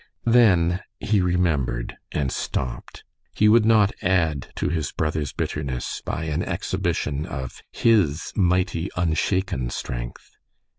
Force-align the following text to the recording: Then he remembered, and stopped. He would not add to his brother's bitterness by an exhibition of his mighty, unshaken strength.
Then 0.25 0.81
he 0.99 1.21
remembered, 1.21 1.95
and 2.11 2.31
stopped. 2.31 3.03
He 3.35 3.47
would 3.47 3.65
not 3.65 3.91
add 4.01 4.47
to 4.55 4.69
his 4.69 4.91
brother's 4.91 5.31
bitterness 5.31 6.01
by 6.03 6.23
an 6.23 6.41
exhibition 6.41 7.27
of 7.27 7.61
his 7.71 8.33
mighty, 8.35 8.89
unshaken 8.95 9.69
strength. 9.69 10.31